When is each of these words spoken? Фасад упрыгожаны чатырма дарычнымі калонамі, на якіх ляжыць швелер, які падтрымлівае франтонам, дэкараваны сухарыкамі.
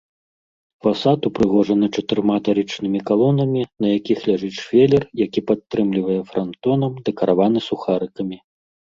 Фасад 0.85 1.19
упрыгожаны 1.29 1.85
чатырма 1.99 2.37
дарычнымі 2.47 2.99
калонамі, 3.09 3.61
на 3.85 3.91
якіх 3.97 4.19
ляжыць 4.29 4.57
швелер, 4.61 5.03
які 5.25 5.41
падтрымлівае 5.51 6.17
франтонам, 6.31 6.97
дэкараваны 7.11 7.59
сухарыкамі. 7.69 8.37